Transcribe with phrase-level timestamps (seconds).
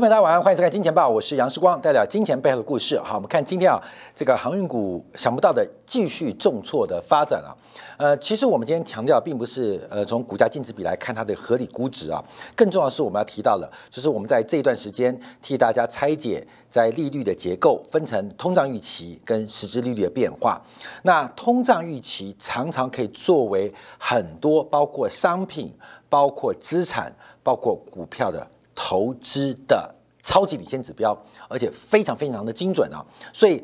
[0.00, 2.98] 观众大家晚上欢迎收看《金钱报》，我是杨世光，带来金钱背后的故事。
[3.00, 3.78] 好，我们看今天啊，
[4.14, 7.52] 这个航运股想不到的继续重挫的发展啊。
[7.98, 12.24] 呃，其实我们今天强调，并不是呃从股价净值比来看它的合理估值啊，
[12.56, 20.58] 更重要的是我们要提到的，就是我们在这一段时间替大家拆解在利率的结构，分成通胀预期跟实质利率的变化。
[21.02, 25.70] 那通胀预期常常可以作为很多包括商品、
[26.08, 28.46] 包括资产、包括股票的。
[28.74, 31.16] 投资的超级领先指标，
[31.48, 33.04] 而且非常非常的精准啊！
[33.32, 33.62] 所以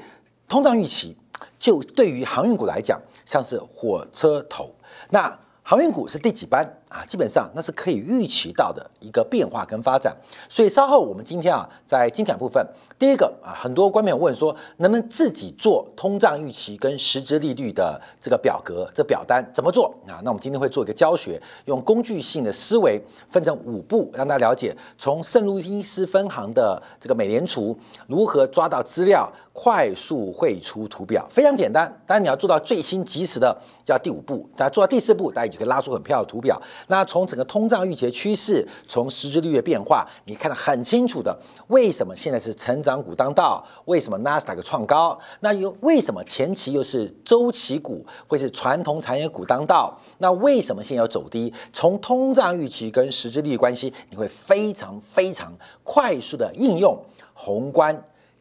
[0.49, 1.17] 通胀预期
[1.59, 4.71] 就对于航运股来讲，像是火车头。
[5.11, 6.65] 那航运股是第几班？
[6.89, 10.17] 啊，基本上那是可以预期到的一个变化跟发展，
[10.49, 12.65] 所以稍后我们今天啊，在精选部分，
[12.97, 20.23] 第一个啊，很多观众问说，能不能自己做通胀预期跟实质利率的这个表格，这表单怎么做啊？
[20.23, 31.91] 那我们今天会做一个教学，用工具性的思维分成五步，让大家了解从圣路易斯分行的这个美联储如何抓到资料，快速绘出图表，非常简单。
[32.07, 34.47] 当然你要做到最新及时的，叫第五步。
[34.55, 36.61] 大家做到第四步，大家就可以拉出很漂亮的图表。
[36.89, 41.35] 那从整个通胀预期的趋势，从实质利率的变化，你看得很清楚的。
[41.69, 43.65] 为什么现在是成长股当道？
[43.87, 45.19] 为什么纳斯达克创高？
[45.41, 49.99] 那又为什么前期又是周期股，会是传统产业股当道？
[50.19, 51.51] 那为什么现在要走低？
[51.73, 55.51] 从通胀预期跟实质利率关系，你会非常非常
[55.83, 57.99] 快速的应用宏观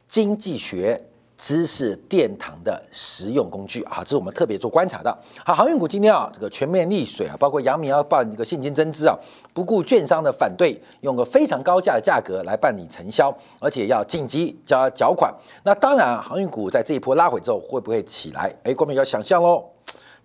[0.07, 1.01] 经济学。
[1.37, 5.13] 知识殿堂的实用工具啊，这是我们特别做观察的。
[5.45, 9.13] 好，航运股今天啊，这个全面溺水啊，包括杨明要办一个现金增资啊，
[9.53, 13.29] 不顾券商的反对，用个非常高价的价格来办理承销，
[13.59, 15.29] 而且要紧急交缴款。
[15.65, 18.49] 那当然，航运股在这一波拉回之后会不会起来？
[18.63, 19.61] 哎，观众要想象喽，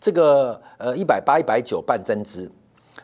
[0.00, 2.48] 这个呃一百八、一百九办增资，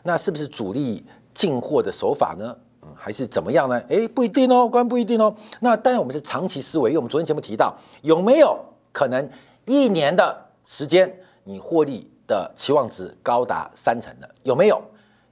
[0.03, 2.55] 那是不是主力进货的手法呢？
[2.97, 3.81] 还是怎么样呢？
[3.89, 5.33] 诶，不一定哦，关不一定哦。
[5.59, 8.59] 那当然，我们是长期思维，因为我们昨天节目提到，有没有
[8.91, 9.29] 可能
[9.65, 11.13] 一年的时间，
[11.43, 14.29] 你获利的期望值高达三成的？
[14.43, 14.81] 有没有？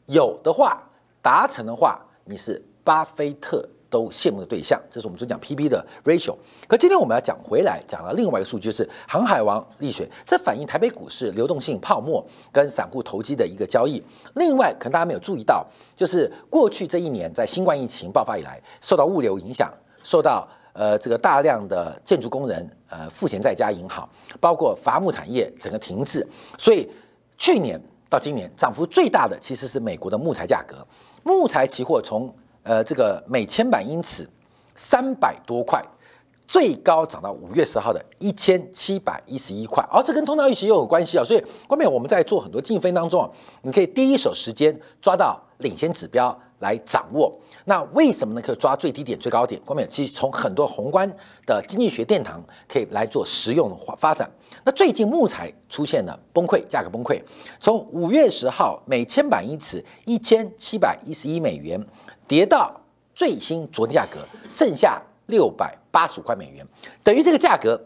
[0.06, 0.82] 有的话，
[1.22, 3.68] 达成的话，你是巴菲特。
[3.90, 6.36] 都羡慕的对象，这是我们尊讲 P/B 的 ratio。
[6.68, 14.04] 可今天我们要讲回来，讲了另外一个数据，就是航海王利水，这反映台北股市流动性泡沫跟散户投机的一个交易。
[14.36, 19.72] 另外，可能大家没有注意到，就是过去这一年，在新冠疫情爆发以来，受到物流影响，
[20.04, 24.08] 受到呃这个大量的建筑工人呃赋闲在家银行，
[24.40, 26.90] 包括伐木产业整个停滞，所以
[27.38, 27.80] 去年
[28.10, 30.86] 到今年涨幅最大的其实是美国的木材价格，
[31.24, 32.34] 木材期货从
[32.66, 34.28] 呃，这个每千板英尺
[34.76, 35.80] 三百多块，
[36.48, 41.24] 最高涨到五月十号的一千七百一十一块，而这跟通道预期又有关系啊。
[41.24, 43.30] 所以，关面我们在做很多竞分当中啊，
[43.62, 47.34] 你可以第一手时间抓到领先指标来掌握。
[47.66, 48.42] 那为什么呢？
[48.42, 49.60] 可以抓最低点、最高点？
[49.66, 51.10] 关面其实从很多宏观
[51.46, 54.30] 的经济学殿堂可以来做实用的发发展。
[54.64, 57.22] 那最近木材出现了崩溃，价格崩溃，
[57.60, 61.84] 从五月十号每千板英尺一千七百一十一美元。
[62.28, 62.76] 跌到
[63.14, 66.66] 最新昨天价格，剩下六百八十五块美元，
[67.04, 67.80] 等于这个价格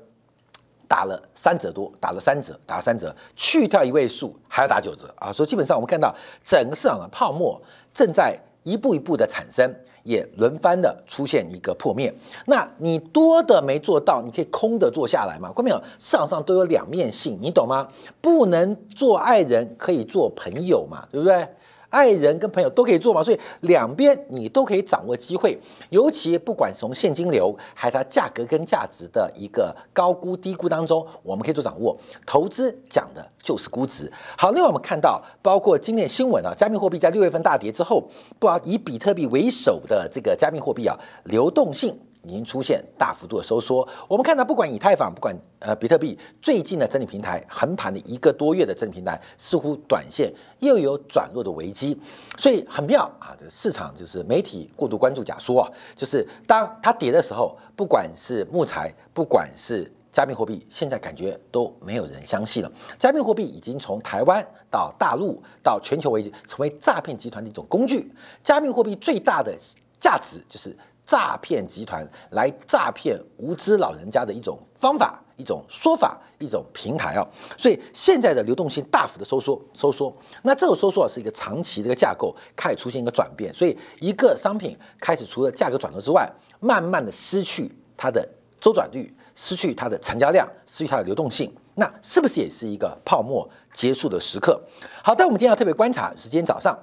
[0.90, 5.32] 打了三折多，打了三折，打了三折，去掉一位数还要打九折啊！
[5.32, 6.14] 所以基本上我们看到
[6.44, 7.62] 整个市场的泡沫
[7.94, 9.72] 正在一步一步的产生，
[10.04, 12.12] 也轮番的出现一个破灭。
[12.48, 15.52] 那你多的没做到，你可以空的做下来嘛？
[15.52, 15.80] 关没有？
[16.00, 17.88] 市场上都有两面性，你懂吗？
[18.20, 21.08] 不能做爱人，可以做朋友嘛？
[21.12, 21.48] 对不对？
[21.90, 31.98] 爱人跟朋友都可以做嘛，所以两边你都可以掌握机会，尤其不管从现金流还是它价格跟价值的一个高估低估当中，我们可以做掌握。
[32.26, 34.12] 投资讲的就是估值。
[34.38, 38.08] 好，另外我们看到，包括今天新闻啊，加密货币在六月份大跌之后，
[38.38, 41.98] 不以比特币为首的这个加密货币啊，流动性。
[42.24, 43.88] 已经出现大幅度的收缩。
[44.08, 51.98] 我们看到，不管以太坊，不管呃比特币，最近的整理平台横盘的一个多月的整理平台，似乎短线又有转弱的危机。
[52.38, 62.70] 所以很妙啊，这市场就是媒体过度关注假说啊，就是当它跌的时候，不管是木材，不管是加密货币，现在感觉都没有人相信了。
[62.98, 68.12] 加密货币已经从台湾到大陆到全球为止，成为诈骗集团的一种工具。
[68.44, 69.56] 加密货币最大的
[69.98, 70.76] 价值就是。
[71.10, 77.28] 诈骗集团来诈骗无知老人家的一种方法、一种说法、一种平台啊，
[77.58, 80.16] 所以现在的流动性大幅的收缩，收缩。
[80.44, 88.24] 那这种收缩是一个长期的一个架构开始出现一个转变，所以一个商品开始除了价格转折之外，慢慢的失去它的
[88.62, 94.62] 周转率，失去它的成交量，失去它的流动性，那是不是也是一个泡沫结束的时刻？
[95.04, 96.78] 好，但我们今天要特别观察是今天早上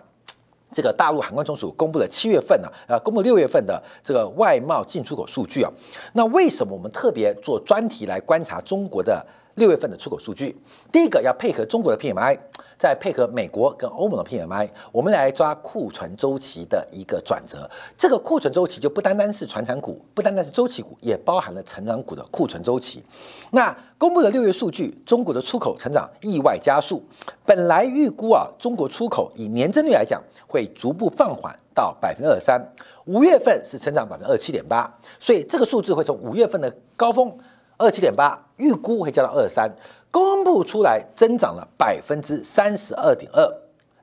[0.72, 5.70] 这个大陆海关总署公布了七月份呢，呃，公布六月份的这个外贸进出口数据啊。
[6.12, 9.24] 那为什么我们特别做专题来观察中国的
[9.56, 10.56] 六月份的出口数据？
[10.90, 12.38] 第一个要配合中国的 PMI。
[12.78, 17.66] 再配合美国跟欧盟的 PMI，我们来抓库存周期的一个转折。
[17.96, 23.02] 这个库存周期就不单单是传产股，不单单是周期股，也包含了成长股的库存周期。
[23.50, 27.02] 那公布的六月数据，中国的出口成长意外加速。
[27.46, 32.60] 本来预估啊，中国出口以年增率来讲，会逐步放缓到百分之二三。
[33.06, 37.34] 五月份是成长百分之二七点八，所以这个数字会从五月份的高峰
[37.78, 39.70] 二七点八，预估会降到二三。
[40.10, 43.46] 公布出来增长了百分之三十二点二，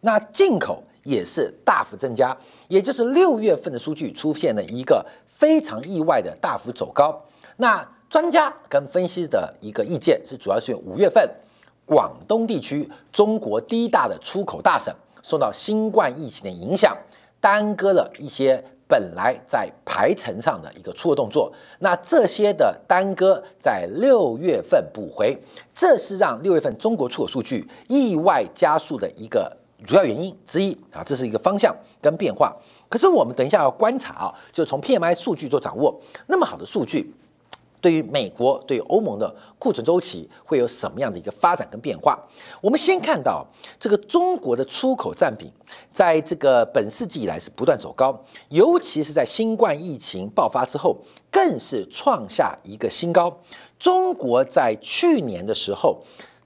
[0.02, 2.38] 那进口也是大幅增加，
[2.68, 7.20] 也就是六月份的数据出现了一个非常意外的大幅走高。
[7.58, 11.28] 那专家跟分析的一个意见是，主要是五月份
[11.84, 14.94] 广东地区中国第一大的出口大省
[15.24, 16.96] 受到新冠疫情的影响，
[17.42, 18.64] 耽搁了一些。
[18.94, 25.36] 本来在排程上的一个出货动作，那这些的耽搁在六月份补回，
[25.74, 29.51] 这是让六月份中国出口数据意外加速的一个
[29.84, 32.56] 主要原因之一啊，这是一个方向跟变化。
[32.88, 37.12] 可是我们等一下要观察啊，就从 PMI 数据做掌握，那么好的数据。
[37.84, 42.18] 对于美国、对欧盟的库存周期会有什么样的一个发展跟变化？
[42.62, 43.46] 我们先看到
[43.78, 45.52] 这个中国的出口占比，
[45.92, 50.96] 在这个本世纪以来是不断走高，尤其是在新冠疫情爆发之后，
[51.30, 53.36] 更是创下一个新高。
[53.78, 56.02] 中国在去年的时候，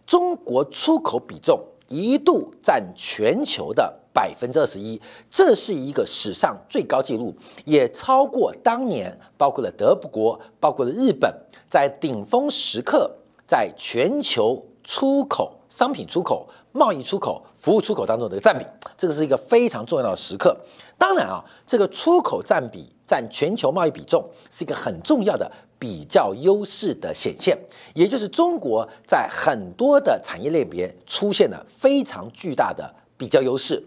[0.08, 3.94] 中国出口比重一度占全球的。
[4.14, 5.00] 百分之二十一，
[5.30, 7.32] 这是一个史上最高纪录，
[7.66, 11.32] 也超过当年包括了德国、包括了日本，
[11.70, 18.66] 在顶峰时刻，在全球出口商品出口、贸易出口、服务出口当中的一个占比，
[18.98, 20.58] 这个是一个非常重要的时刻。
[20.98, 27.58] 当然啊，这个出口占比占全球贸易比重是一个很重要的比较优势的显现，
[27.94, 33.82] 也就是中国在很多的产业类别出现了非常巨大的比较优势。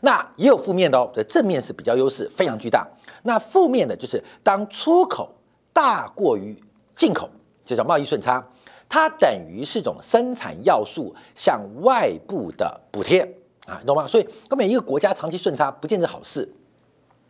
[0.00, 2.86] 那也有负面的哦，这正面是比较优势非常巨大。
[3.22, 5.32] 那负面的就是当出口
[5.72, 6.54] 大过于
[6.94, 7.30] 进口，
[7.64, 8.46] 就叫贸易顺差，
[8.88, 13.26] 它等于是种生产要素向外部的补贴
[13.66, 14.06] 啊，你懂吗？
[14.06, 16.48] 所以根本一个国家长期顺差不见得好事。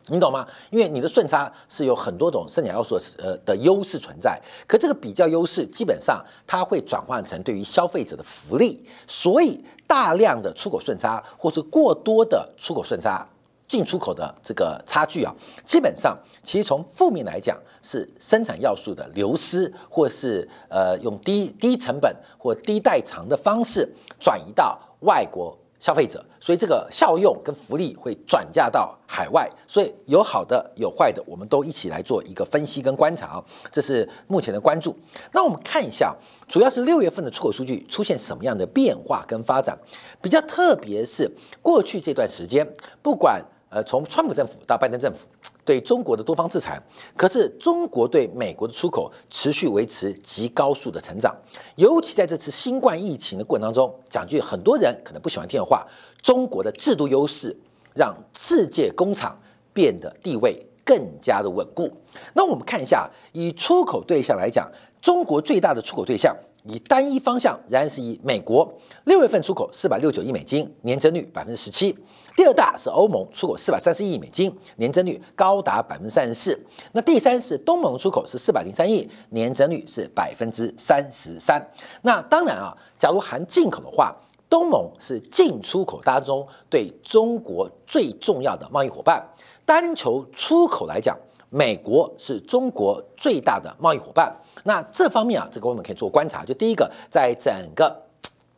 [0.08, 0.46] 你懂吗？
[0.70, 13.26] 因为你的顺差是有很多种生产要素呃的优势存在，可这个比较优势基本上它会转换成对于消费者的福利，所以大量的出口顺差或是过多的出口顺差
[13.66, 15.34] 进出口的这个差距啊，
[15.64, 23.88] 基本上其实从负面来讲是生产要素的流失，或是呃用低低成本或低代偿的方式
[24.20, 25.58] 转移到外国。
[25.78, 34.96] 消费者，所以这个效用跟福利会转嫁到海外，所以有好的有坏的，我们都一起来做一个分析跟观察，这是目前的关注。
[35.32, 36.16] 那我们看一下，
[36.48, 39.78] 主要是六月份的出口数据出现什么样的变化跟发展？
[40.22, 41.30] 比较特别是
[41.60, 42.66] 过去这段时间，
[43.02, 45.26] 不管呃从川普政府到拜登政府。
[45.66, 46.80] 对中国的多方制裁，
[47.16, 51.36] 可是中国对美国的出口持续维持极高速的成长，
[51.74, 55.84] 尤其在这次新冠疫情的过程当中，讲句很多人可能不喜欢听的话，
[56.22, 57.54] 中国的制度优势
[57.94, 59.36] 让世界工厂
[59.74, 61.90] 变得地位更加的稳固。
[62.34, 64.70] 那我们看一下，以出口对象来讲，
[65.02, 66.34] 中国最大的出口对象。
[66.68, 68.68] 以单一方向仍然是以美国
[69.04, 71.96] 六月份出口四百六十九亿美金，年增率百分之十七。
[72.36, 76.56] 第二大是欧盟出口四百三十亿美金，年增率高达百分之三十四。
[76.92, 81.58] 那第三是东盟出口是四百零三亿，年增率是百分之三十三。
[82.02, 84.14] 那当然啊，假如含进口的话，
[84.50, 89.26] 东盟是进出口当中对中国最重要的贸易伙伴。
[89.64, 94.30] 单求出口来讲，美国是中国最大的贸易伙伴。
[94.64, 96.44] 那这方面啊，这个我们可以做观察。
[96.44, 97.96] 就第一个，在整个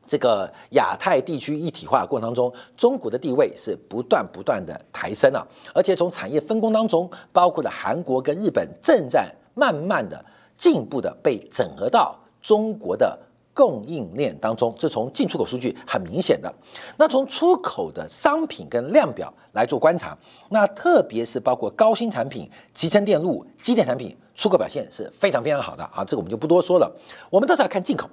[0.08, 10.24] 这个亚太地区一体化过程当中，中国的地位是不断不断的抬升了，而且从产业分工当中，包括了韩国跟日本正在慢慢的
[10.56, 13.16] 进步的被整合到中国的。
[13.54, 16.48] 供应链当中，这从进出口数据很明显的。
[16.96, 20.16] 那从出口的商品跟量表来做观察，
[20.50, 26.04] 那特别是包括高新产品、集成电路、机电产品，出口表现是非常非常好的啊。
[26.04, 26.88] 这个我们就不多说了，
[27.30, 28.08] 我们倒是要看进口。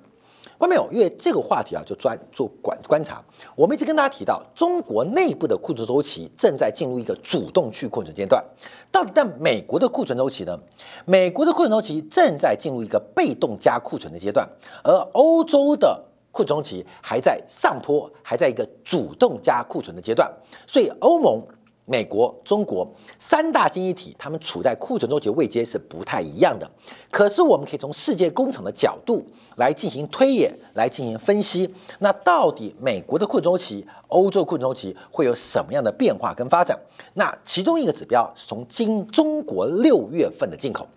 [0.58, 0.88] 关没有？
[0.92, 3.24] 因为这个话题啊，就专做观观察。
[3.56, 8.44] 我们一直跟大家提到，中国内部的库存周期正在进入一个主动去库存阶段。
[8.92, 10.58] 到底但美国的库存周期呢？
[11.06, 14.48] 美国的库存周期正在进入一个被动加库存的阶段，
[14.84, 20.32] 而欧洲的库存周期还在上坡，还在一个主动加库存的阶段。
[20.66, 21.42] 所以欧盟
[21.86, 22.88] 美国、中国
[23.20, 26.70] 三大经济体，他们处在库存周期位阶是不太一样的。
[27.12, 29.24] 可是我们可以从世界工厂的角度
[29.58, 31.72] 来进行推演，来进行分析。
[32.00, 36.75] 那到底美国的库存周期、欧洲库存周期会有什么样的变化跟发展？
[37.13, 40.88] 那其中一个指标是从今中国六月份的进口，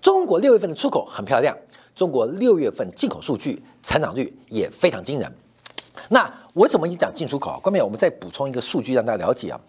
[0.00, 1.56] 中国六月份的出口很漂亮，
[1.94, 5.32] 中国六月份进口数据成长率也非常惊人。
[6.08, 7.58] 那我怎么一讲进出口啊？
[7.62, 9.60] 关面我们再补充一个数据让大家了解啊。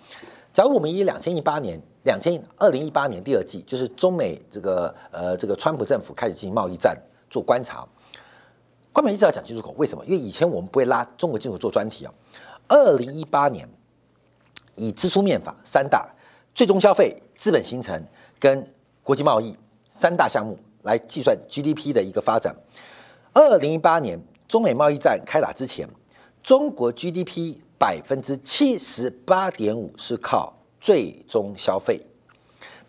[0.54, 6.96] 假如我们以两千一八年、两千二零一八年第二季，就是中美这个呃这个川普政府开始进行贸易战
[7.28, 7.84] 做观察，
[8.92, 10.06] 关美一直要讲进出口，为什么？
[10.06, 12.14] 因为以前我们不会拉中国进口做专题啊。
[12.68, 13.68] 二零一八年
[14.76, 16.08] 以支出面法三大
[16.54, 18.00] 最终消费、资本形成
[18.40, 18.64] 跟
[19.02, 19.58] 国际贸易
[19.90, 22.56] 三大项目来计算 GDP 的一个发展。
[23.34, 25.90] 二零一八年中美贸易战开打之前，
[26.44, 27.58] 中国 GDP。
[27.84, 32.00] 百分之七十八点五是靠最终消费，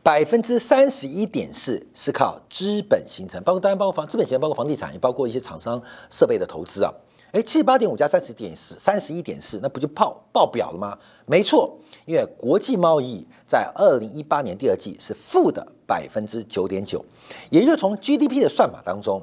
[0.05, 6.95] 百分之三十一点四是靠资本形成，包括当然包括房资本形成，包括房地产，也包括一些厂商设备的投资啊。
[7.33, 10.97] 哎，七十八点五加三十点四，三十一点四，那不就爆爆表了吗？
[11.27, 17.05] 没错，因为国际贸易在二零一八年第二季是负的百分之九点九，
[17.51, 19.21] 也就是从 GDP 的算法当中，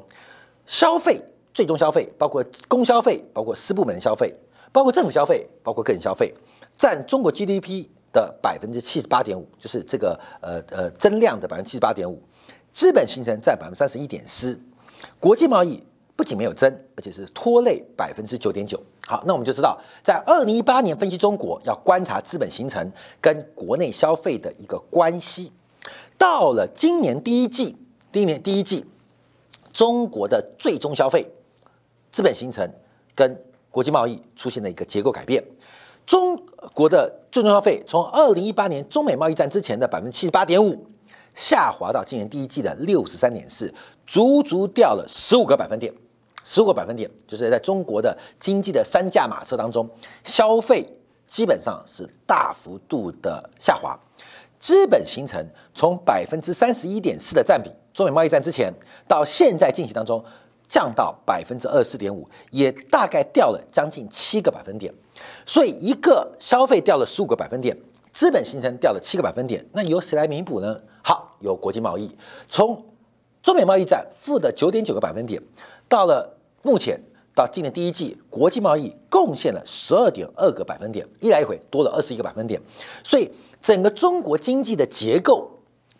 [0.65, 1.23] 消费
[1.53, 4.35] 最终消费包括公消费，包括私部门消费。
[4.71, 6.33] 包括政府消费，包括个人消费，
[6.77, 12.21] 占中国 GDP 的百分之七十八点五，就是这个呃呃增量的百分之七十八点五。
[12.71, 14.57] 资本形成占百分之三十一点四，
[15.19, 15.83] 国际贸易
[16.15, 18.81] 不仅没有增，而且是拖累百分之九点九。
[19.05, 25.51] 好，那我们就知道，在二零一八年分析中国要观察资本形成跟国内消费的一个关系。
[26.17, 27.75] 到了今年第一季，
[28.09, 28.85] 今年第一季，
[29.73, 31.29] 中国的最终消费
[32.09, 32.65] 资本形成
[33.13, 33.37] 跟
[33.71, 35.43] 国际贸易出现了一个结构改变，
[36.05, 36.37] 中
[36.73, 40.85] 国的最终消费从二零一八年中美贸易战之前的百分之七十八点五，
[41.33, 43.73] 下滑到今年第一季的六十三点四，
[44.05, 45.91] 足足掉了十五个百分点。
[46.43, 49.87] 十五个百分点，就是在中国的经济的三驾马车当中，
[50.23, 50.83] 消费
[51.27, 53.95] 基本上是大幅度的下滑。
[54.59, 55.39] 资本形成
[55.73, 58.73] 从百分之三十一点四的占比，中美贸易战之前
[59.07, 60.23] 到现在进行当中。
[60.71, 64.91] 降到百分之二十四点五，也大概掉了将近七个百分点。
[65.45, 67.77] 所以一个消费掉了十五个百分点，
[68.13, 70.81] 资本形成掉了七个百分点，那由谁来弥补呢？
[71.03, 72.09] 好，由国际贸易。
[72.47, 72.85] 从
[73.43, 75.41] 中美贸易战负的九点九个百分点，
[75.89, 76.97] 到了目前
[77.35, 82.61] 到今年第一季，国际贸易贡献了十二点二个百分点，一来一回多了二十一个百分点。
[83.03, 85.51] 所以整个中国经济的结构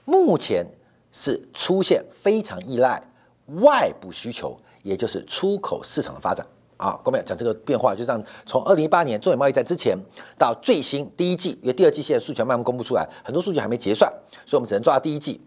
[0.05, 0.65] 目前
[1.11, 3.10] 是出现非常依赖。
[3.59, 6.45] 外部需求，也就是出口市场的发展
[6.77, 9.97] 啊，各位讲这个变化，就像从二零一八年中美贸易战之前
[10.37, 14.11] 到最新第一季，因为第二季现在数据慢慢公布出来，很多数据还没结算，
[14.45, 15.39] 所以我们只能抓第一季。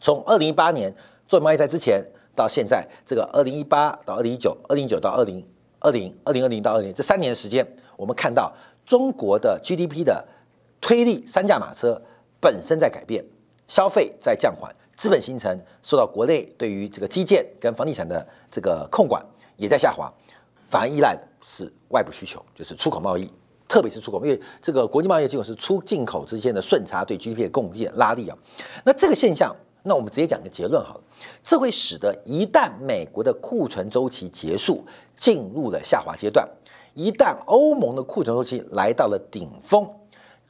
[0.00, 0.94] 从二零一八年
[1.26, 2.04] 中美贸易战之前
[2.36, 5.44] 到现在，这个二零一八到二零一九，二零一九到二零
[5.80, 7.66] 二零，二零二零到二零这三年的时间，
[7.96, 8.52] 我们看到
[8.84, 10.24] 中国的 GDP 的
[10.80, 12.00] 推力三驾马车
[12.40, 13.24] 本身在改变，
[13.66, 14.74] 消费在降缓。
[15.00, 19.24] 资本形成受到国内对于这个基建跟房地产的这个控管
[19.56, 20.12] 也在下滑，
[20.66, 23.26] 反而依赖的是外部需求，就是出口贸易，
[23.66, 28.36] 特别是出口，因为这个国际贸易结果是出进口之间的顺差对 GDP 的贡献拉力啊。
[28.84, 31.00] 那这个现象，那我们直接讲个结论好了，
[31.42, 34.84] 这会使得一旦美国的库存周期结束，
[35.16, 36.46] 进入了下滑阶段，
[36.92, 39.90] 一旦欧盟的库存周期来到了顶峰，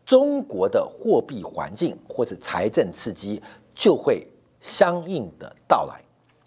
[0.04, 3.40] 中国的货币环境或者财政刺激
[3.76, 4.26] 就会。
[4.60, 6.02] 相应的到来，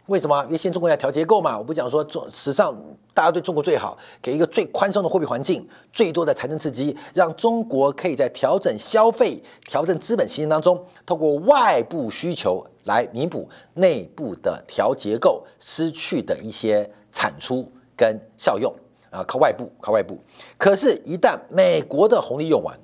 [0.07, 0.43] 为什么？
[0.45, 2.75] 因为现在中国在调结构嘛，我不讲说中史上
[3.13, 18.73] 大家对中国最好，给一个最宽松的货币环境，最多的财政刺激，让中国可以在调整消费、调整资本形成当中，透过外部需求来弥补内部的调结构失去的一些产出跟效用
[19.09, 20.19] 啊，靠外部，靠外部。
[20.57, 22.77] 可是，一旦美国的红利用完，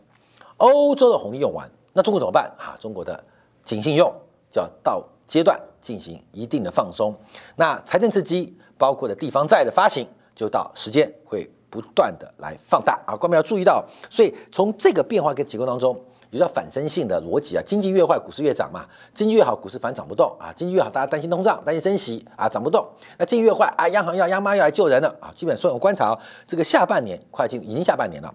[0.58, 2.52] 欧洲的红利用完，那中国怎么办？
[2.58, 3.22] 哈，中国的
[3.66, 4.14] 紧信用
[4.50, 5.04] 就要到。
[5.30, 7.16] 阶段进行一定的放松，
[7.56, 10.06] 那财政刺激包括的地方债的发行，
[10.36, 13.00] 就到时间会不断的来放大。
[13.06, 15.96] 啊，各位要注意到，所以从这个变化跟结构当中，
[16.32, 22.84] 有叫反身性的逻辑啊，经济越坏，股市越涨嘛，经济越好，股市反而涨不动啊，经济越好，大家担心通胀，担心升息啊，涨不动，
[23.20, 26.18] 那经济越坏啊，央行要央妈要来救人了啊，基本上我观察
[26.48, 28.34] 这个下半年快进已经下半年了，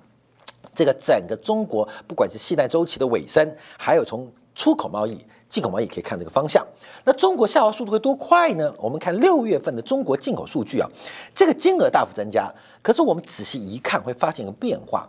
[0.73, 5.19] 这个整个中国不管是信贷周期的尾声，还有从出口贸易。
[5.49, 6.67] 进口贸易可以看这个方向，
[7.05, 8.75] 那中国下滑速度会多快呢？
[8.79, 10.89] 我们看六月份的中国进口数据啊，
[11.35, 15.09] 这个金额大幅增加，可是我们仔细一看会发现一个变化，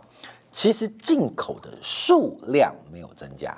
[0.52, 3.56] 其实进口的数量没有增加，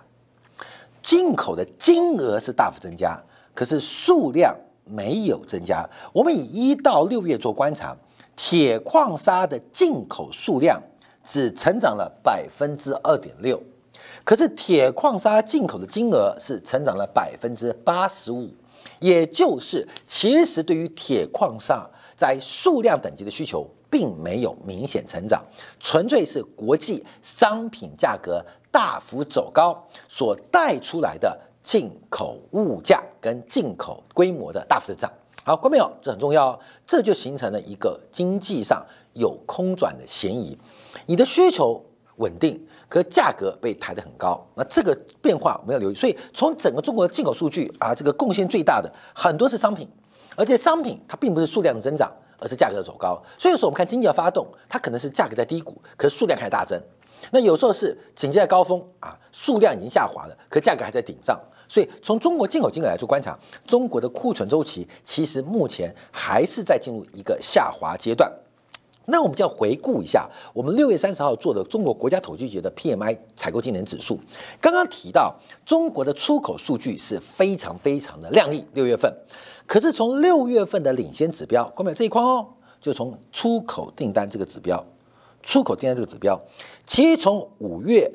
[1.02, 3.23] 进口的金额是大幅增加，
[3.54, 5.88] 可是数量没有增加。
[6.12, 7.94] 我们以一到六月做观察，
[8.35, 10.82] 铁矿砂的进口数量
[11.23, 13.62] 只成长了百分之二点六，
[14.28, 18.50] 可是铁矿砂进口的金额是成长了百分之八十五，
[19.00, 23.66] 也就是其实对于铁矿砂在数量等级的需求。
[23.90, 25.42] 并没有明显成长，
[25.80, 35.11] 纯粹是国际商品价格大幅走高所带出来的进口物价跟进口规模的大幅增长。
[35.42, 40.54] 好，观众朋友，这很重要，这就形成了一个经济上有空转的嫌疑。
[41.06, 41.82] 你的需求
[42.18, 45.94] 稳定，可价格被抬得很高，那这个变化我们要留意。
[45.94, 49.88] 所以从整个中国的进口数据啊，这个贡献最大的很多是商品，
[50.37, 52.12] 而且商品它并不是数量的增长。
[52.40, 56.80] 而是价格的走高，所以说我们看经济要发动，它可能是价格在低谷，可是数量开始大增。
[57.32, 61.37] 那有时候是紧接在高峰啊，数量已经下滑了，可价格还在顶上。
[61.68, 68.32] 所以从中国进口金额来做观察，中国的库存周期其实目前还是在进入一个下滑阶段。
[69.08, 74.18] 那我们就要回顾一下我们六月三十号做的中国国家统计局的 PMI 采购经理指数。
[74.60, 75.34] 刚刚提到
[75.64, 79.12] 中国的出口数据是非常非常的亮丽，六月份。
[79.66, 82.46] 可是从六月份的领先指标，关注这一框哦，
[82.80, 84.82] 就从出口订单这个指标，
[85.42, 86.40] 出口订单这个指标，
[86.86, 88.10] 其实从五月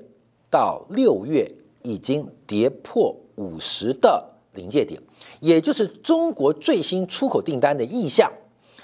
[0.49, 1.51] 到六月
[1.83, 4.23] 已经跌破五十的
[4.53, 5.01] 临界点，
[5.39, 8.31] 也就是中国最新出口订单的意向，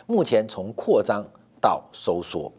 [0.06, 1.26] 目前从扩张
[1.62, 2.52] 到收缩，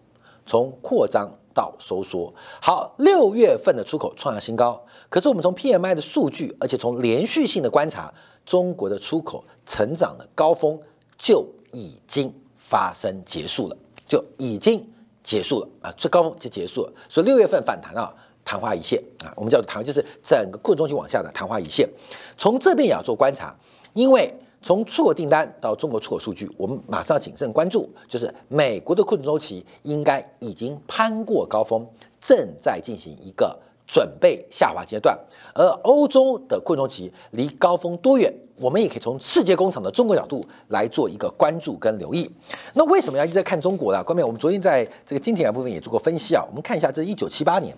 [0.44, 2.32] 从扩张到收缩。
[2.60, 8.12] 好，六月份的出口创下新高，可是我们从 PMI 的数据，而且从连续性的观察。
[8.46, 10.76] 中国的出口成长的高峰
[11.16, 13.76] 就已经发生结束了，
[14.08, 14.82] 就已经
[15.22, 15.92] 结束了啊！
[15.96, 18.12] 最高峰就结束了，所以六月份反弹啊，
[18.44, 21.88] 昙花一现啊，我们叫昙，就是整个过程中期往下的昙花一现。
[22.36, 23.54] 从这边也要做观察，
[23.92, 31.86] 因为从出口订单到中国出口数据，我们马上要谨慎关注，就是美国的库存周期应该已经攀过高峰，
[32.20, 33.58] 正在进行一个。
[33.92, 35.18] 准备下滑阶段，
[35.52, 38.32] 而欧洲的困中期离高峰多远？
[38.54, 42.30] 我们也可以从世界工厂的中国角度来做一个关注跟留意。
[42.74, 44.00] 那为什么要一直在看中国呢？
[44.04, 46.44] 关面我们昨天在这个今天的部分也做过分析啊。
[46.48, 47.76] 我们看一下，这一九七八年，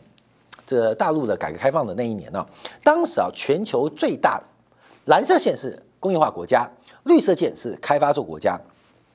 [0.66, 2.46] 这大陆的改革开放的那一年呢，
[2.84, 4.38] 当时啊，全球最大
[5.06, 6.68] 蓝色线是工业化国家，
[7.04, 8.60] 绿色线是开发中国家。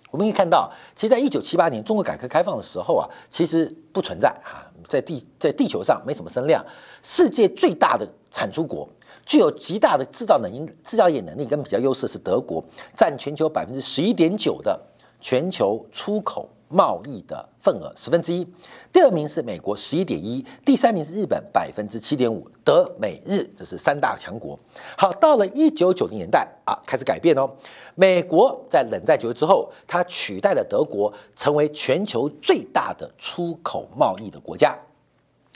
[0.10, 4.64] 我们可以看到，其实在一九七八年中国改革开放的时候啊，其实不存在哈。
[4.88, 6.66] 在地在地球上没什么声量，
[7.04, 8.88] 世界最大的产出国，
[9.26, 12.64] 具有极大的制造能力、制造业能力跟比较优势是德国，
[12.96, 14.80] 占全球百分之十一点九的
[15.20, 18.46] 全球出口贸易的份额十分之一。
[18.92, 24.58] 第二名是美国十一点一，第三名是日本百分之七点五，德美日这是三大强国。
[24.98, 27.50] 好，到了一九九零年代啊，开始改变哦。
[27.96, 34.78] 美国在冷战结束之后，它取代了德国，成为全球最大的出口贸易的国家。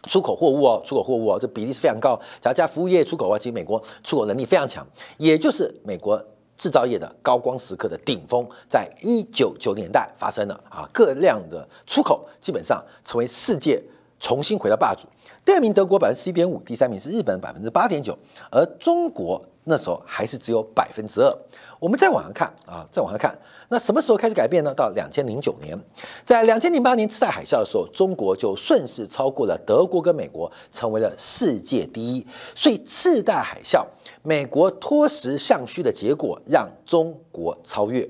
[0.08, 2.20] 出口货物哦，出口货物哦，这比例是非常高。
[2.42, 4.84] 只要加服务业出口啊，其实美国出口能力非常强，
[5.18, 6.20] 也就是美国
[6.62, 13.84] 制造业的高光时刻的顶峰，在一九九年代发生了啊，各量的出口基本上成为世界
[14.20, 15.08] 重新回到霸主。
[15.44, 18.16] 第二名德国百分之十一点五，第三名是日本百分之八点九，
[18.52, 21.38] 而中国那时候还是只有百分之二。
[21.80, 23.36] 我们再往上看啊，再往上看，
[23.70, 24.72] 那什么时候开始改变呢？
[24.74, 25.76] 到两千零九年，
[26.24, 32.26] 在两千零八年次贷海啸的时候，中国就顺势超过了德国跟美国，成为了世界第一。
[32.54, 33.84] 所以次贷海啸，
[34.22, 38.08] 美国脱实向虚的结果，让中国超越。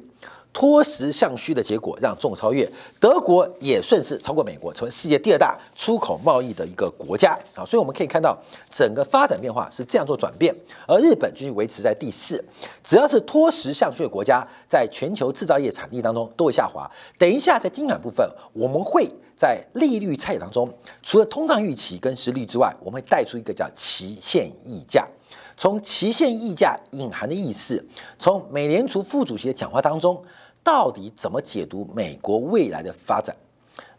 [0.54, 7.64] 脱实向虚的结果让中国超越，德国也顺势超过美国，成为世界第二大出口贸易的一个国家啊！
[7.64, 8.38] 所以我们可以看到
[8.70, 10.54] 整个发展变化是这样做转变，
[10.86, 12.44] 而日本继续维持在第四。
[12.84, 16.90] 只要是脱实向虚的国家，在全球制造业产地当中都会下滑。
[17.18, 20.70] 等一下在金管部分，我们会在利率差异当中，
[21.02, 25.08] 除了通胀预期跟实力之外，我们会带出一个叫期限溢价。
[25.56, 27.84] 从期限溢价隐含的意思，
[28.20, 30.22] 从美联储副主席的讲话当中。
[30.63, 33.36] 到底怎么解读美国未来的发展？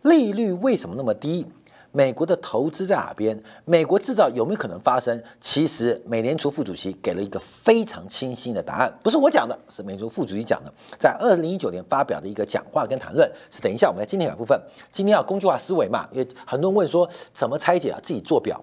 [0.02, 1.46] 利率为什么那么低？
[1.94, 3.38] 美国的投资在哪边？
[3.66, 5.22] 美国制造有没有可能发生？
[5.38, 13.30] 其实，美联储副主席给了一个非常清晰的答案，不是我讲的，是美联储副主席讲的，在二零一九年发表的一个讲话跟谈论。
[13.50, 14.58] 是等一下我们在今天讲部分，
[14.90, 16.08] 今天要工具化思维嘛？
[16.12, 18.00] 因为很多人问说怎么拆解啊？
[18.02, 18.58] 自己做表，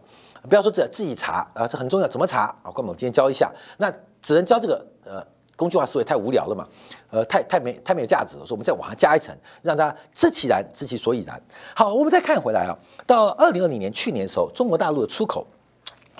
[0.49, 2.71] 不要说这自己查啊，这很重要，怎么查啊？
[2.71, 5.23] 关我今天教一下，那只能教这个呃。
[5.59, 6.65] 工具化思维太无聊了嘛，
[7.11, 11.37] 呃，太太没太没有价值了，所以我们再往上加一层，让它知其然，知其所以然。
[11.75, 12.71] 好，我们再看回来啊，
[13.05, 15.45] 到二零二零年去年的时候，中国大陆的出口。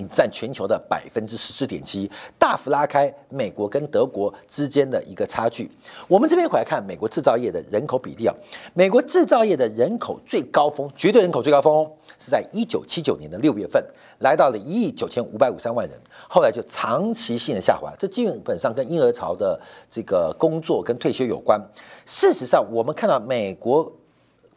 [0.07, 5.69] 占全球的百分之十四点七，大幅拉开美国跟德国之间的一个差距。
[6.07, 8.33] 我们这边回来看美国制造业的人口比例啊，
[8.73, 13.83] 美国制造业的人口最高峰，绝对人口最高峰，是在一九七九年的六月份，
[14.19, 15.97] 来到了一亿九千五百五十三万人，
[16.29, 19.59] 后来就长期性的下滑，这基本上跟婴儿潮的
[19.89, 21.59] 这个工作跟退休有关。
[22.05, 23.91] 事实上，我们看到美国。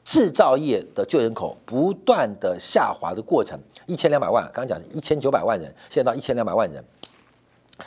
[0.05, 6.85] 制造业的就业人口不断的下滑的过程，一千两百万，刚刚讲一千九百万人，现在到一千两百万人，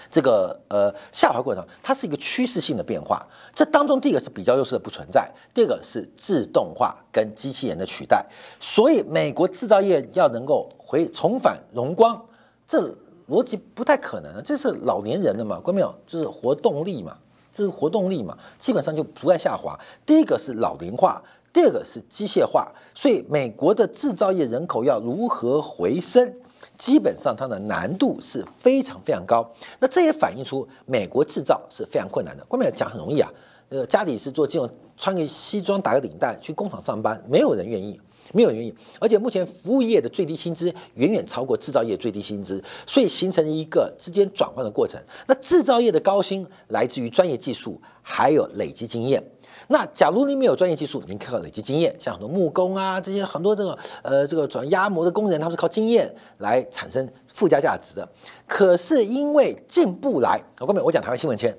[0.09, 3.25] 这个呃下滑过程，它是一个趋势性的变化。
[3.53, 8.25] 这当中第一个是比较优势的不存在，第二个是自动化跟机器人的取代。
[8.59, 12.25] 所以美国制造业要能够回重返荣光，
[12.65, 12.81] 这
[13.29, 14.41] 逻辑不太可能。
[14.43, 15.93] 这是老年人的嘛，关没有？
[16.07, 17.17] 就是活动力嘛，
[17.53, 19.77] 这是活动力嘛，基本上就不断下滑。
[20.05, 21.21] 第一个是老龄化。
[21.55, 26.35] 第二个是机械化，所以美国的制造业人口要如何回升，
[26.77, 29.49] 基本上它的难度是非常非常高。
[29.79, 32.45] 那这也反映出美国制造是非常困难的。
[32.49, 33.31] 外面讲很容易啊，
[33.69, 37.97] 那个家里是做金融，穿个西装打个领带去工厂上班，没有人愿意，
[38.33, 38.75] 没有人愿意。
[38.99, 40.65] 而且目前服务业的最低薪资
[40.95, 45.01] 远远超过制造业最低薪资，所以形成一个之间转换的过程。
[45.25, 49.23] 那制造业的高薪来自于专业技术，还有累积经验。
[49.67, 58.07] 那假如您没有专业技术，您靠累积经验，像很多木工啊这些很多这个呃这个转压模的工人，他们是靠经验来产生附加价值的。
[58.47, 61.57] 可是因为进不来，我刚才我讲台湾新闻签，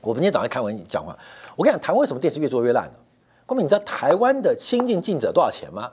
[0.00, 1.18] 我们今天早上看完讲话，
[1.56, 2.94] 我跟你讲台湾为什么电视越做越烂呢？
[3.46, 5.90] 光明，你知道台湾的新进记者多少钱吗？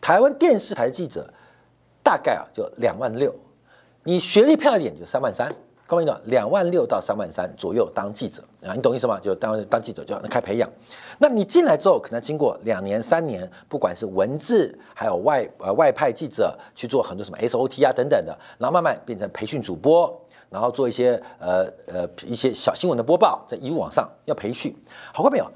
[0.00, 1.32] 台湾电视台记者
[2.02, 3.34] 大概啊就两万六，
[4.04, 5.50] 你学历漂亮点就三万三。
[5.86, 9.20] 高明的两万六到三万三左右当记者啊，你懂意思吗？
[9.20, 10.68] 就当当记者就要开培养。
[11.18, 20.12] 那你进来之后，可能经过两年三年，不管是文字还有外呃外派记者去做很多什么 SOT 啊等等的，然后慢慢变成培训主播，
[20.50, 24.76] 然后做一些呃呃一些小新闻的播报，在一路往上要培训。
[25.14, 25.48] 好过没有？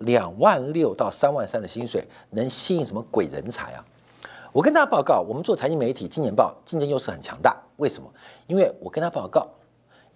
[0.00, 3.82] 两万六到三万三的薪水能吸引什么鬼人才啊？
[4.52, 7.56] 我跟大家报告，我们做财经媒体，今年报竞争优势很强大。
[7.78, 8.08] 为什么？
[8.46, 9.48] 因为我跟他报告。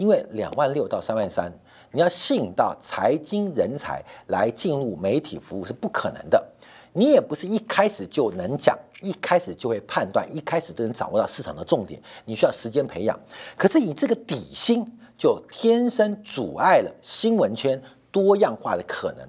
[0.03, 1.49] 因为两万六到三万三，
[1.93, 6.45] 你要吸引到财经人才来进入媒体服务是不可能的。
[6.93, 12.03] 你也不是一开始就能讲，一开始就会判断，一开始就能掌握到市场的重点。
[12.25, 13.17] 你需要时间培养。
[13.57, 14.85] 可是以这个底薪，
[15.17, 19.25] 就天生阻碍了新闻圈多样化的可能。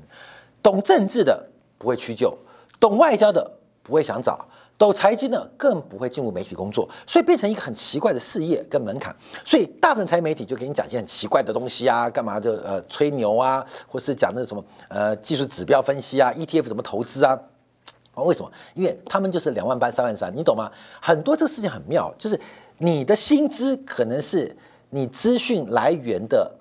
[0.64, 2.36] 懂政治的不会屈就，
[2.80, 4.44] 懂外交的不会想找。
[4.84, 9.16] 走财经呢，更不会进入媒体工作，所以变成一个很奇怪的事业跟门槛。
[9.46, 17.24] 所以大部分财媒体就给你讲一些很奇怪的东西啊，干嘛就呃吹牛啊，或是讲那什么呃技术指标分析啊，ETF 怎么投资？
[17.24, 17.40] 啊，
[18.16, 18.52] 为什么？
[18.74, 20.70] 因为他们就是两万八三万三，你懂吗？
[21.02, 22.38] 很多这个事情很妙，就是
[22.80, 24.54] 你的薪资可能是
[24.90, 26.52] 你资讯来源的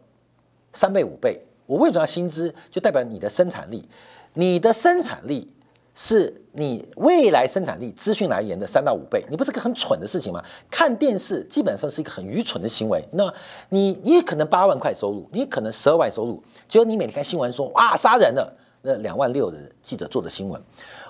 [0.72, 1.44] 三倍五倍。
[1.66, 2.54] 我为什么要薪资？
[2.70, 3.88] 就代表你的生产力，
[4.34, 5.52] 你的生产力。
[5.94, 10.42] 是你未来生产力资讯来源的三到五倍，你不是个很蠢的事情吗？
[10.70, 13.06] 看电视基本上是一个很愚蠢的行为。
[13.12, 13.32] 那
[13.68, 20.60] 你你可能八万块收入，你可能十二万收入，结果你每天看新闻说哇杀人了，那两万六的记者做的新闻，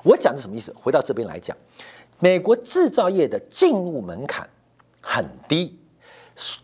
[0.03, 0.75] 我讲的什么意思？
[0.77, 1.57] 回到这边来讲，
[2.19, 4.49] 美国制造业的进入门槛
[5.01, 5.79] 很低，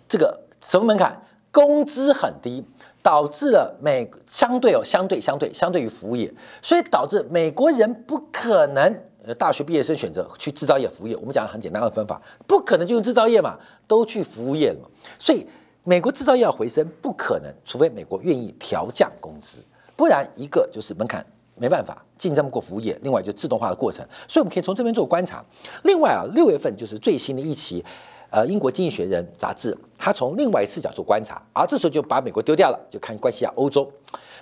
[0.09, 1.23] 这个什么门槛？
[1.51, 2.65] 工资很低。
[3.03, 11.17] 导致了美相对哦，相对相对相对于服务业，所以导致美国人不可能呃大学毕业生选择去制造业服务业。
[11.17, 13.57] 我们讲很简单的分法，不可能就用制造业嘛，
[13.87, 14.89] 都去服务业了嘛。
[15.19, 15.47] 所以
[15.85, 19.63] 美国制造业要回升不可能，除非美国愿意调降工资，
[19.97, 24.05] 不然一个就是门槛没办法竞争不过服务业，另外就自动化的过程。
[24.27, 25.43] 所以我们可以从这边做观察。
[25.85, 27.83] 另外啊，六月份就是最新的一期。
[28.31, 33.91] 呃，英国经济学人杂志，他从另外视角做观察，而这时候就把美国丢掉了，就看关系下欧洲。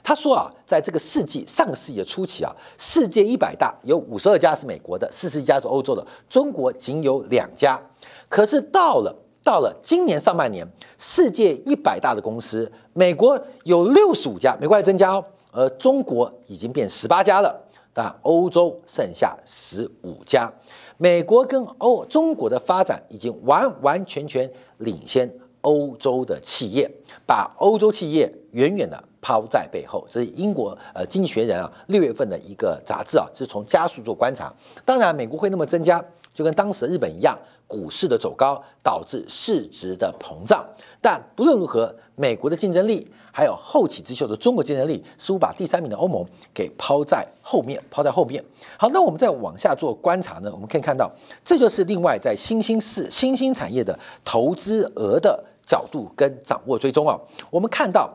[0.03, 7.81] 他说啊，在这个世纪上个世纪的初期啊，世界一百大有五十二家是美国的，四十一家是欧洲的，中国仅有两家。
[8.29, 10.67] 可是到了到了今年上半年，
[10.99, 17.57] 世界一百大的公司，美国有六十五家，美国还增加哦，而中国已经变十八家了，
[17.93, 20.53] 但欧洲剩下十五家。
[20.99, 25.31] 美国跟欧中国的发展已经完完全全领先
[25.61, 26.91] 欧洲的企业，
[27.27, 30.07] 把欧洲企业远远的抛在背后。
[30.09, 34.53] 这是英国呃经济学人啊六月份的一个杂志啊，是从加速做观察。
[34.85, 36.03] 当然，美国会那么增加，
[36.37, 37.35] 就跟当时的日本一样，
[37.67, 40.63] 股市的走高导致市值的膨胀。
[41.01, 46.23] 但不论如何，美国的竞争力还有后起之秀的中国竞争力，似乎把第三名的欧盟
[46.53, 48.45] 给抛在后面，抛在后面。
[48.77, 51.11] 好，那我们再往下做观察呢，我们可以看到，
[51.43, 57.19] 这就是另外在新兴市、新兴产业的投资额的角度跟掌握追踪啊。
[57.49, 58.11] 我们看到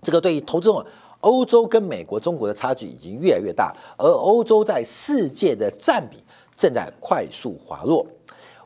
[0.00, 0.86] 这个对于投资者。
[1.22, 6.16] 欧洲跟美国、中国的差距已经越来越大，而欧洲在世界的占比
[6.56, 8.06] 正在快速滑落。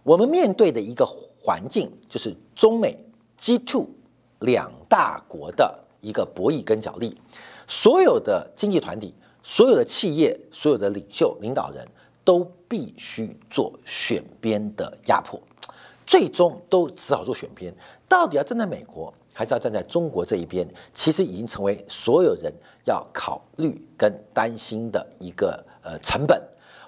[0.03, 1.07] 我们面对的一个
[1.40, 2.96] 环境就是中美
[3.38, 3.87] G2
[4.40, 7.16] 两大国的一个博弈跟角力。
[7.66, 11.87] 所有的经济团体、所有的企业、所有的领袖、领导人
[12.25, 15.40] 都必须做选边的压迫，
[16.07, 17.75] 最终都只好做选边。
[18.09, 19.12] 到底要站在美国？
[19.35, 22.51] 还是要站在中国这一边，其实已经成为所有人
[22.87, 26.40] 要考虑跟担心的一个呃成本。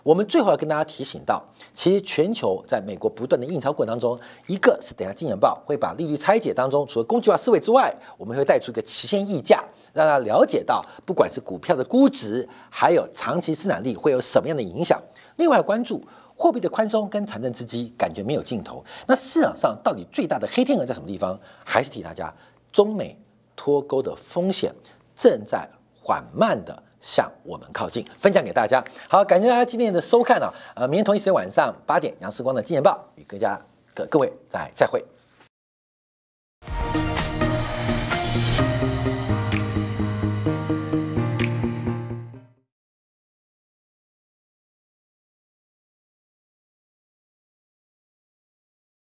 [0.09, 1.45] 我们最后要跟大家提醒到，
[1.75, 14.99] 其实全球在美国不断的印钞过程当中，一个是等下金钱报会把利率拆解当中，除了工具化思维之外，我们会带出一个期限溢价，让大家了解到，不管是股票的估值，还有长期生产力会有什么样的影响。
[15.37, 16.03] 另外关注。
[16.41, 21.37] 货币的宽松跟财政刺激感觉没有尽头，那市场上到底最大的黑天鹅在什么地方？
[21.65, 22.33] 还是提大家，
[22.71, 23.21] 中美
[23.57, 24.73] 脱钩的风险
[25.17, 25.69] 正在
[26.01, 28.83] 缓慢的向我们靠近，分享给大家。
[29.09, 33.61] 好，感谢大家今天的收看啊，呃，明天同一时间晚上八点，杨世光的金钱报与各家
[33.95, 35.05] 各各位再再会。